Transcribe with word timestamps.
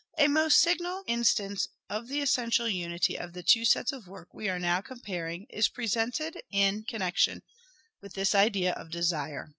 ''A 0.18 0.28
most 0.28 0.58
signal 0.58 1.02
instance 1.06 1.66
of 1.88 2.08
the 2.08 2.20
essential 2.20 2.68
unity 2.68 3.18
of 3.18 3.32
the 3.32 3.42
two 3.42 3.64
sets 3.64 3.90
of 3.90 4.06
work 4.06 4.34
we 4.34 4.46
are 4.46 4.58
now 4.58 4.82
comparing, 4.82 5.46
is 5.48 5.70
presented 5.70 6.42
in 6.52 6.84
connection 6.84 7.40
with 8.02 8.12
this 8.12 8.34
idea 8.34 8.74
of" 8.74 8.90
Desire." 8.90 9.54